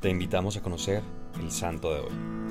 Te 0.00 0.08
invitamos 0.08 0.56
a 0.56 0.62
conocer 0.62 1.02
el 1.40 1.50
santo 1.50 1.92
de 1.92 2.00
hoy. 2.00 2.47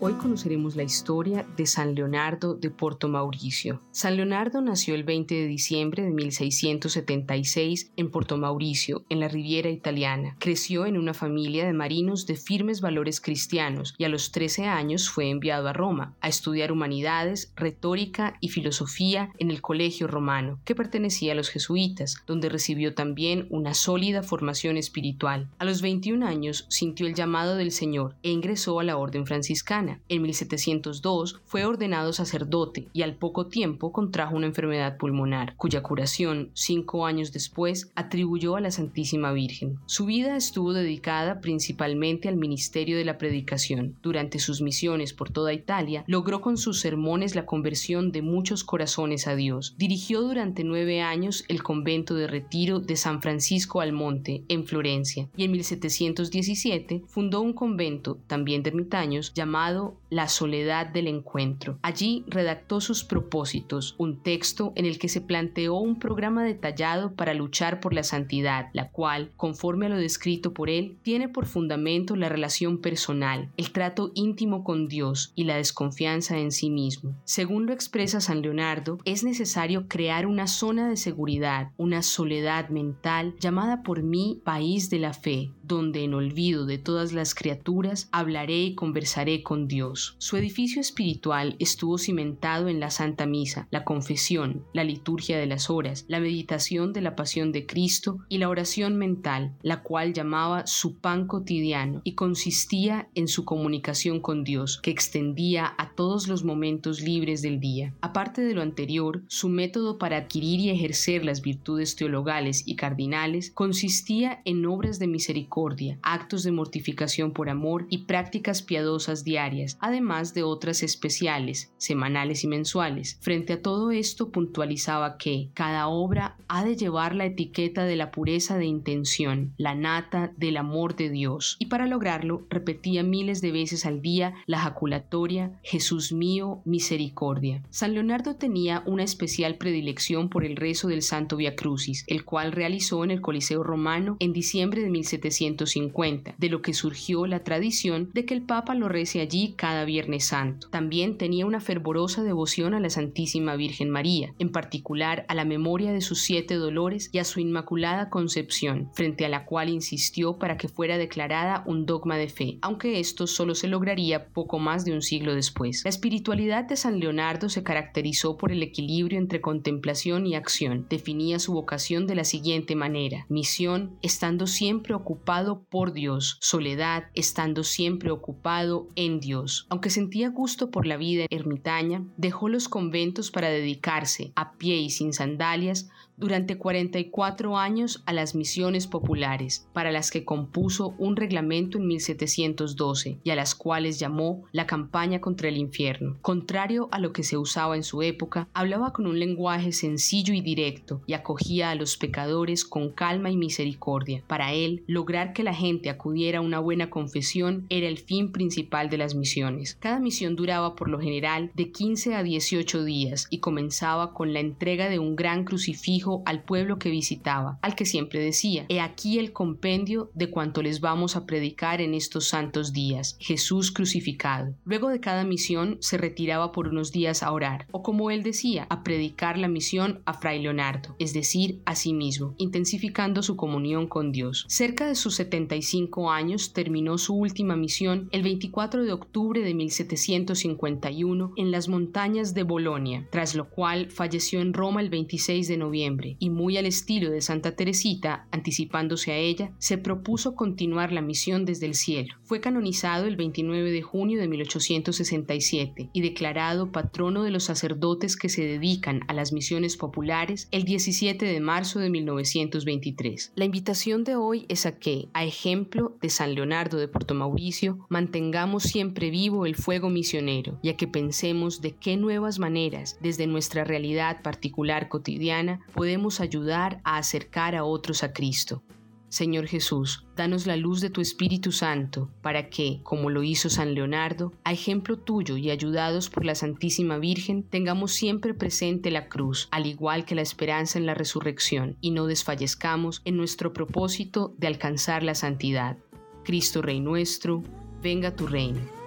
Hoy 0.00 0.12
conoceremos 0.12 0.76
la 0.76 0.84
historia 0.84 1.44
de 1.56 1.66
San 1.66 1.96
Leonardo 1.96 2.54
de 2.54 2.70
Porto 2.70 3.08
Mauricio. 3.08 3.82
San 3.90 4.14
Leonardo 4.14 4.60
nació 4.60 4.94
el 4.94 5.02
20 5.02 5.34
de 5.34 5.46
diciembre 5.48 6.04
de 6.04 6.10
1676 6.10 7.90
en 7.96 8.08
Porto 8.12 8.36
Mauricio, 8.36 9.04
en 9.08 9.18
la 9.18 9.26
Riviera 9.26 9.70
italiana. 9.70 10.36
Creció 10.38 10.86
en 10.86 10.98
una 10.98 11.14
familia 11.14 11.66
de 11.66 11.72
marinos 11.72 12.26
de 12.26 12.36
firmes 12.36 12.80
valores 12.80 13.20
cristianos 13.20 13.96
y 13.98 14.04
a 14.04 14.08
los 14.08 14.30
13 14.30 14.66
años 14.66 15.10
fue 15.10 15.30
enviado 15.30 15.66
a 15.66 15.72
Roma 15.72 16.14
a 16.20 16.28
estudiar 16.28 16.70
humanidades, 16.70 17.52
retórica 17.56 18.36
y 18.40 18.50
filosofía 18.50 19.32
en 19.40 19.50
el 19.50 19.62
Colegio 19.62 20.06
Romano, 20.06 20.60
que 20.64 20.76
pertenecía 20.76 21.32
a 21.32 21.34
los 21.34 21.48
jesuitas, 21.48 22.22
donde 22.24 22.48
recibió 22.48 22.94
también 22.94 23.48
una 23.50 23.74
sólida 23.74 24.22
formación 24.22 24.76
espiritual. 24.76 25.50
A 25.58 25.64
los 25.64 25.82
21 25.82 26.24
años 26.24 26.66
sintió 26.68 27.04
el 27.08 27.16
llamado 27.16 27.56
del 27.56 27.72
Señor 27.72 28.14
e 28.22 28.30
ingresó 28.30 28.78
a 28.78 28.84
la 28.84 28.96
orden 28.96 29.26
franciscana 29.26 29.87
en 30.08 30.22
1702 30.22 31.40
fue 31.44 31.64
ordenado 31.64 32.12
sacerdote 32.12 32.88
y 32.92 33.02
al 33.02 33.14
poco 33.14 33.46
tiempo 33.46 33.92
contrajo 33.92 34.36
una 34.36 34.46
enfermedad 34.46 34.96
pulmonar, 34.96 35.54
cuya 35.56 35.82
curación, 35.82 36.50
cinco 36.54 37.06
años 37.06 37.32
después, 37.32 37.90
atribuyó 37.94 38.56
a 38.56 38.60
la 38.60 38.70
Santísima 38.70 39.32
Virgen. 39.32 39.78
Su 39.86 40.06
vida 40.06 40.36
estuvo 40.36 40.72
dedicada 40.72 41.40
principalmente 41.40 42.28
al 42.28 42.36
ministerio 42.36 42.96
de 42.96 43.04
la 43.04 43.18
predicación. 43.18 43.96
Durante 44.02 44.38
sus 44.38 44.60
misiones 44.60 45.12
por 45.12 45.30
toda 45.30 45.52
Italia, 45.52 46.04
logró 46.06 46.40
con 46.40 46.56
sus 46.56 46.80
sermones 46.80 47.34
la 47.34 47.46
conversión 47.46 48.12
de 48.12 48.22
muchos 48.22 48.64
corazones 48.64 49.26
a 49.26 49.36
Dios. 49.36 49.74
Dirigió 49.78 50.20
durante 50.22 50.64
nueve 50.64 51.00
años 51.00 51.44
el 51.48 51.62
convento 51.62 52.14
de 52.14 52.26
retiro 52.26 52.80
de 52.80 52.96
San 52.96 53.22
Francisco 53.22 53.80
al 53.80 53.92
Monte, 53.92 54.44
en 54.48 54.64
Florencia, 54.64 55.28
y 55.36 55.44
en 55.44 55.52
1717 55.52 57.02
fundó 57.06 57.40
un 57.40 57.52
convento, 57.52 58.18
también 58.26 58.62
de 58.62 58.70
ermitaños, 58.70 59.32
llamado 59.34 59.77
la 60.10 60.28
soledad 60.28 60.86
del 60.86 61.06
encuentro. 61.06 61.78
Allí 61.82 62.24
redactó 62.28 62.80
sus 62.80 63.04
propósitos, 63.04 63.94
un 63.98 64.22
texto 64.22 64.72
en 64.74 64.86
el 64.86 64.98
que 64.98 65.08
se 65.08 65.20
planteó 65.20 65.74
un 65.76 65.98
programa 65.98 66.44
detallado 66.44 67.12
para 67.14 67.34
luchar 67.34 67.80
por 67.80 67.92
la 67.92 68.02
santidad, 68.02 68.68
la 68.72 68.90
cual, 68.90 69.30
conforme 69.36 69.86
a 69.86 69.88
lo 69.90 69.96
descrito 69.96 70.54
por 70.54 70.70
él, 70.70 70.96
tiene 71.02 71.28
por 71.28 71.46
fundamento 71.46 72.16
la 72.16 72.28
relación 72.28 72.78
personal, 72.78 73.50
el 73.56 73.70
trato 73.72 74.10
íntimo 74.14 74.64
con 74.64 74.88
Dios 74.88 75.32
y 75.34 75.44
la 75.44 75.56
desconfianza 75.56 76.38
en 76.38 76.52
sí 76.52 76.70
mismo. 76.70 77.14
Según 77.24 77.66
lo 77.66 77.72
expresa 77.72 78.20
San 78.20 78.42
Leonardo, 78.42 78.98
es 79.04 79.24
necesario 79.24 79.86
crear 79.88 80.26
una 80.26 80.46
zona 80.46 80.88
de 80.88 80.96
seguridad, 80.96 81.70
una 81.76 82.02
soledad 82.02 82.68
mental 82.70 83.34
llamada 83.38 83.82
por 83.82 84.02
mí 84.02 84.40
país 84.44 84.90
de 84.90 84.98
la 84.98 85.12
fe, 85.12 85.52
donde 85.62 86.04
en 86.04 86.14
olvido 86.14 86.66
de 86.66 86.78
todas 86.78 87.12
las 87.12 87.34
criaturas 87.34 88.08
hablaré 88.12 88.58
y 88.58 88.74
conversaré 88.74 89.42
con 89.42 89.67
Dios 89.68 90.16
su 90.18 90.36
edificio 90.36 90.80
espiritual 90.80 91.56
estuvo 91.58 91.98
cimentado 91.98 92.68
en 92.68 92.80
la 92.80 92.90
Santa 92.90 93.26
Misa, 93.26 93.68
la 93.70 93.84
confesión, 93.84 94.64
la 94.72 94.84
liturgia 94.84 95.38
de 95.38 95.46
las 95.46 95.70
horas, 95.70 96.04
la 96.08 96.20
meditación 96.20 96.92
de 96.92 97.00
la 97.00 97.14
pasión 97.16 97.52
de 97.52 97.66
Cristo 97.66 98.18
y 98.28 98.38
la 98.38 98.48
oración 98.48 98.96
mental, 98.96 99.54
la 99.62 99.82
cual 99.82 100.12
llamaba 100.12 100.66
su 100.66 100.98
pan 100.98 101.26
cotidiano 101.26 102.00
y 102.04 102.14
consistía 102.14 103.08
en 103.14 103.28
su 103.28 103.44
comunicación 103.44 104.20
con 104.20 104.44
Dios, 104.44 104.80
que 104.82 104.90
extendía 104.90 105.74
a 105.78 105.94
todos 105.94 106.28
los 106.28 106.44
momentos 106.44 107.00
libres 107.00 107.42
del 107.42 107.60
día. 107.60 107.94
Aparte 108.00 108.42
de 108.42 108.54
lo 108.54 108.62
anterior, 108.62 109.22
su 109.28 109.48
método 109.48 109.98
para 109.98 110.16
adquirir 110.16 110.60
y 110.60 110.70
ejercer 110.70 111.24
las 111.24 111.42
virtudes 111.42 111.96
teologales 111.96 112.66
y 112.66 112.76
cardinales 112.76 113.52
consistía 113.52 114.42
en 114.44 114.66
obras 114.66 114.98
de 114.98 115.06
misericordia, 115.06 115.98
actos 116.02 116.42
de 116.42 116.52
mortificación 116.52 117.32
por 117.32 117.48
amor 117.50 117.86
y 117.90 117.98
prácticas 117.98 118.62
piadosas 118.62 119.24
diarias 119.24 119.57
además 119.80 120.34
de 120.34 120.42
otras 120.42 120.82
especiales, 120.82 121.72
semanales 121.76 122.44
y 122.44 122.48
mensuales. 122.48 123.18
Frente 123.20 123.54
a 123.54 123.62
todo 123.62 123.90
esto 123.90 124.30
puntualizaba 124.30 125.18
que 125.18 125.50
cada 125.54 125.88
obra 125.88 126.36
ha 126.48 126.64
de 126.64 126.76
llevar 126.76 127.14
la 127.14 127.26
etiqueta 127.26 127.84
de 127.84 127.96
la 127.96 128.10
pureza 128.10 128.56
de 128.56 128.66
intención, 128.66 129.52
la 129.56 129.74
nata 129.74 130.32
del 130.36 130.56
amor 130.56 130.96
de 130.96 131.10
Dios, 131.10 131.56
y 131.58 131.66
para 131.66 131.86
lograrlo 131.86 132.46
repetía 132.50 133.02
miles 133.02 133.40
de 133.40 133.52
veces 133.52 133.86
al 133.86 134.00
día 134.00 134.34
la 134.46 134.60
jaculatoria 134.60 135.58
Jesús 135.62 136.12
mío, 136.12 136.62
misericordia. 136.64 137.62
San 137.70 137.94
Leonardo 137.94 138.36
tenía 138.36 138.82
una 138.86 139.02
especial 139.02 139.56
predilección 139.56 140.28
por 140.28 140.44
el 140.44 140.56
rezo 140.56 140.88
del 140.88 141.02
Santo 141.02 141.36
Via 141.36 141.56
Crucis, 141.56 142.04
el 142.06 142.24
cual 142.24 142.52
realizó 142.52 143.04
en 143.04 143.10
el 143.10 143.20
Coliseo 143.20 143.62
Romano 143.62 144.16
en 144.20 144.32
diciembre 144.32 144.82
de 144.82 144.90
1750, 144.90 146.34
de 146.38 146.48
lo 146.48 146.62
que 146.62 146.74
surgió 146.74 147.26
la 147.26 147.44
tradición 147.44 148.10
de 148.14 148.24
que 148.24 148.34
el 148.34 148.42
Papa 148.42 148.74
lo 148.74 148.88
rece 148.88 149.20
allí 149.20 149.47
cada 149.54 149.84
Viernes 149.84 150.26
Santo. 150.26 150.68
También 150.70 151.18
tenía 151.18 151.46
una 151.46 151.60
fervorosa 151.60 152.22
devoción 152.22 152.74
a 152.74 152.80
la 152.80 152.90
Santísima 152.90 153.56
Virgen 153.56 153.90
María, 153.90 154.34
en 154.38 154.50
particular 154.50 155.24
a 155.28 155.34
la 155.34 155.44
memoria 155.44 155.92
de 155.92 156.00
sus 156.00 156.22
siete 156.22 156.54
dolores 156.54 157.10
y 157.12 157.18
a 157.18 157.24
su 157.24 157.40
Inmaculada 157.40 158.10
Concepción, 158.10 158.90
frente 158.94 159.24
a 159.24 159.28
la 159.28 159.44
cual 159.44 159.68
insistió 159.68 160.38
para 160.38 160.56
que 160.56 160.68
fuera 160.68 160.98
declarada 160.98 161.62
un 161.66 161.86
dogma 161.86 162.16
de 162.16 162.28
fe, 162.28 162.58
aunque 162.62 163.00
esto 163.00 163.26
solo 163.26 163.54
se 163.54 163.68
lograría 163.68 164.28
poco 164.28 164.58
más 164.58 164.84
de 164.84 164.92
un 164.92 165.02
siglo 165.02 165.34
después. 165.34 165.82
La 165.84 165.90
espiritualidad 165.90 166.64
de 166.64 166.76
San 166.76 167.00
Leonardo 167.00 167.48
se 167.48 167.62
caracterizó 167.62 168.36
por 168.36 168.52
el 168.52 168.62
equilibrio 168.62 169.18
entre 169.18 169.40
contemplación 169.40 170.26
y 170.26 170.34
acción. 170.34 170.86
Definía 170.88 171.38
su 171.38 171.52
vocación 171.52 172.06
de 172.06 172.14
la 172.14 172.24
siguiente 172.24 172.74
manera: 172.74 173.26
misión, 173.28 173.96
estando 174.02 174.46
siempre 174.46 174.94
ocupado 174.94 175.64
por 175.68 175.92
Dios, 175.92 176.38
soledad, 176.40 177.04
estando 177.14 177.64
siempre 177.64 178.10
ocupado 178.10 178.88
en 178.96 179.20
Dios. 179.20 179.37
Aunque 179.68 179.90
sentía 179.90 180.30
gusto 180.30 180.70
por 180.70 180.86
la 180.86 180.96
vida 180.96 181.26
ermitaña, 181.30 182.02
dejó 182.16 182.48
los 182.48 182.68
conventos 182.68 183.30
para 183.30 183.48
dedicarse, 183.48 184.32
a 184.34 184.52
pie 184.52 184.76
y 184.76 184.90
sin 184.90 185.12
sandalias, 185.12 185.88
durante 186.18 186.58
44 186.58 187.56
años 187.56 188.02
a 188.04 188.12
las 188.12 188.34
misiones 188.34 188.86
populares, 188.86 189.68
para 189.72 189.92
las 189.92 190.10
que 190.10 190.24
compuso 190.24 190.94
un 190.98 191.16
reglamento 191.16 191.78
en 191.78 191.86
1712 191.86 193.18
y 193.22 193.30
a 193.30 193.36
las 193.36 193.54
cuales 193.54 193.98
llamó 193.98 194.44
la 194.52 194.66
campaña 194.66 195.20
contra 195.20 195.48
el 195.48 195.56
infierno. 195.56 196.16
Contrario 196.22 196.88
a 196.90 196.98
lo 196.98 197.12
que 197.12 197.22
se 197.22 197.36
usaba 197.36 197.76
en 197.76 197.84
su 197.84 198.02
época, 198.02 198.48
hablaba 198.52 198.92
con 198.92 199.06
un 199.06 199.18
lenguaje 199.18 199.72
sencillo 199.72 200.34
y 200.34 200.40
directo 200.40 201.02
y 201.06 201.12
acogía 201.12 201.70
a 201.70 201.74
los 201.74 201.96
pecadores 201.96 202.64
con 202.64 202.90
calma 202.90 203.30
y 203.30 203.36
misericordia. 203.36 204.22
Para 204.26 204.52
él, 204.52 204.82
lograr 204.86 205.32
que 205.32 205.44
la 205.44 205.54
gente 205.54 205.88
acudiera 205.88 206.38
a 206.38 206.42
una 206.42 206.58
buena 206.58 206.90
confesión 206.90 207.66
era 207.68 207.86
el 207.86 207.98
fin 207.98 208.32
principal 208.32 208.90
de 208.90 208.98
las 208.98 209.14
misiones. 209.14 209.76
Cada 209.78 210.00
misión 210.00 210.34
duraba 210.34 210.74
por 210.74 210.88
lo 210.88 210.98
general 210.98 211.50
de 211.54 211.70
15 211.70 212.14
a 212.14 212.22
18 212.22 212.84
días 212.84 213.26
y 213.30 213.38
comenzaba 213.38 214.12
con 214.12 214.32
la 214.32 214.40
entrega 214.40 214.88
de 214.88 214.98
un 214.98 215.14
gran 215.14 215.44
crucifijo 215.44 216.07
al 216.26 216.42
pueblo 216.42 216.78
que 216.78 216.90
visitaba, 216.90 217.58
al 217.62 217.74
que 217.74 217.84
siempre 217.84 218.20
decía, 218.20 218.66
He 218.68 218.80
aquí 218.80 219.18
el 219.18 219.32
compendio 219.32 220.10
de 220.14 220.30
cuanto 220.30 220.62
les 220.62 220.80
vamos 220.80 221.16
a 221.16 221.26
predicar 221.26 221.80
en 221.80 221.94
estos 221.94 222.28
santos 222.28 222.72
días, 222.72 223.16
Jesús 223.20 223.70
crucificado. 223.70 224.54
Luego 224.64 224.88
de 224.88 225.00
cada 225.00 225.24
misión 225.24 225.78
se 225.80 225.98
retiraba 225.98 226.52
por 226.52 226.68
unos 226.68 226.92
días 226.92 227.22
a 227.22 227.32
orar, 227.32 227.66
o 227.70 227.82
como 227.82 228.10
él 228.10 228.22
decía, 228.22 228.66
a 228.70 228.82
predicar 228.82 229.38
la 229.38 229.48
misión 229.48 230.00
a 230.04 230.14
Fray 230.14 230.40
Leonardo, 230.40 230.94
es 230.98 231.12
decir, 231.12 231.60
a 231.64 231.74
sí 231.74 231.92
mismo, 231.92 232.34
intensificando 232.38 233.22
su 233.22 233.36
comunión 233.36 233.86
con 233.86 234.12
Dios. 234.12 234.44
Cerca 234.48 234.86
de 234.86 234.94
sus 234.94 235.16
75 235.16 236.10
años 236.10 236.52
terminó 236.52 236.98
su 236.98 237.14
última 237.14 237.56
misión 237.56 238.08
el 238.12 238.22
24 238.22 238.84
de 238.84 238.92
octubre 238.92 239.42
de 239.42 239.54
1751 239.54 241.32
en 241.36 241.50
las 241.50 241.68
montañas 241.68 242.34
de 242.34 242.42
Bolonia, 242.42 243.06
tras 243.10 243.34
lo 243.34 243.48
cual 243.48 243.90
falleció 243.90 244.40
en 244.40 244.52
Roma 244.52 244.80
el 244.80 244.90
26 244.90 245.48
de 245.48 245.56
noviembre 245.56 245.97
y 246.18 246.30
muy 246.30 246.56
al 246.56 246.66
estilo 246.66 247.10
de 247.10 247.20
Santa 247.20 247.56
Teresita, 247.56 248.26
anticipándose 248.30 249.12
a 249.12 249.16
ella, 249.16 249.52
se 249.58 249.78
propuso 249.78 250.34
continuar 250.34 250.92
la 250.92 251.02
misión 251.02 251.44
desde 251.44 251.66
el 251.66 251.74
cielo. 251.74 252.14
Fue 252.22 252.40
canonizado 252.40 253.06
el 253.06 253.16
29 253.16 253.70
de 253.70 253.82
junio 253.82 254.20
de 254.20 254.28
1867 254.28 255.90
y 255.92 256.00
declarado 256.00 256.72
patrono 256.72 257.22
de 257.22 257.30
los 257.30 257.44
sacerdotes 257.44 258.16
que 258.16 258.28
se 258.28 258.42
dedican 258.42 259.00
a 259.08 259.14
las 259.14 259.32
misiones 259.32 259.76
populares 259.76 260.48
el 260.50 260.64
17 260.64 261.24
de 261.24 261.40
marzo 261.40 261.78
de 261.80 261.90
1923. 261.90 263.32
La 263.34 263.44
invitación 263.44 264.04
de 264.04 264.16
hoy 264.16 264.46
es 264.48 264.66
a 264.66 264.78
que, 264.78 265.08
a 265.12 265.24
ejemplo 265.24 265.96
de 266.00 266.10
San 266.10 266.34
Leonardo 266.34 266.78
de 266.78 266.88
Porto 266.88 267.14
Mauricio, 267.14 267.86
mantengamos 267.88 268.64
siempre 268.64 269.10
vivo 269.10 269.46
el 269.46 269.54
fuego 269.54 269.90
misionero 269.90 270.58
y 270.62 270.68
a 270.68 270.76
que 270.76 270.86
pensemos 270.86 271.60
de 271.60 271.72
qué 271.72 271.96
nuevas 271.96 272.38
maneras, 272.38 272.98
desde 273.00 273.26
nuestra 273.26 273.64
realidad 273.64 274.22
particular 274.22 274.88
cotidiana, 274.88 275.60
podemos 275.88 276.20
ayudar 276.20 276.82
a 276.84 276.98
acercar 276.98 277.56
a 277.56 277.64
otros 277.64 278.02
a 278.02 278.12
Cristo. 278.12 278.62
Señor 279.08 279.46
Jesús, 279.46 280.04
danos 280.16 280.46
la 280.46 280.54
luz 280.54 280.82
de 280.82 280.90
tu 280.90 281.00
Espíritu 281.00 281.50
Santo, 281.50 282.10
para 282.20 282.50
que, 282.50 282.80
como 282.82 283.08
lo 283.08 283.22
hizo 283.22 283.48
San 283.48 283.72
Leonardo, 283.72 284.34
a 284.44 284.52
ejemplo 284.52 284.98
tuyo 284.98 285.38
y 285.38 285.50
ayudados 285.50 286.10
por 286.10 286.26
la 286.26 286.34
Santísima 286.34 286.98
Virgen, 286.98 287.42
tengamos 287.42 287.92
siempre 287.92 288.34
presente 288.34 288.90
la 288.90 289.08
cruz, 289.08 289.48
al 289.50 289.64
igual 289.64 290.04
que 290.04 290.14
la 290.14 290.20
esperanza 290.20 290.78
en 290.78 290.84
la 290.84 290.92
resurrección, 290.92 291.78
y 291.80 291.92
no 291.92 292.04
desfallezcamos 292.04 293.00
en 293.06 293.16
nuestro 293.16 293.54
propósito 293.54 294.34
de 294.36 294.46
alcanzar 294.46 295.02
la 295.02 295.14
santidad. 295.14 295.78
Cristo 296.22 296.60
Rey 296.60 296.80
nuestro, 296.80 297.42
venga 297.80 298.14
tu 298.14 298.26
reino. 298.26 298.77